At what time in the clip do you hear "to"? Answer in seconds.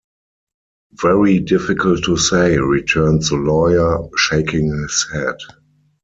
2.05-2.17